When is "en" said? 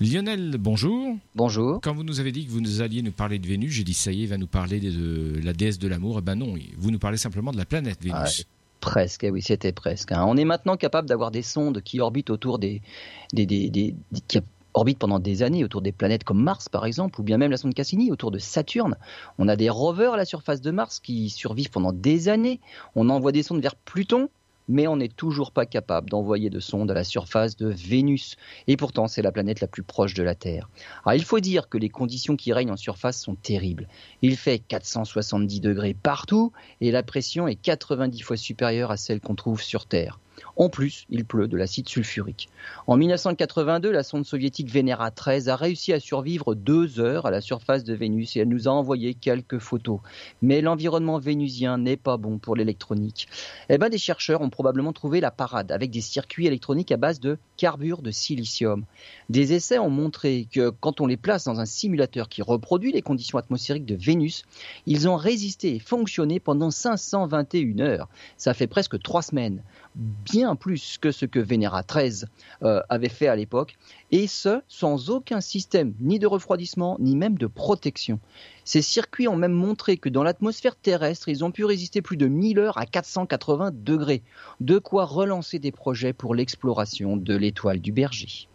32.72-32.76, 40.56-40.68, 42.86-42.96